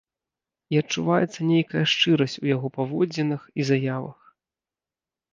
І 0.75 0.77
адчуваецца 0.83 1.39
нейкая 1.49 1.83
шчырасць 1.91 2.37
у 2.45 2.49
яго 2.55 2.67
паводзінах 2.77 3.41
і 3.61 3.67
заявах. 3.69 4.19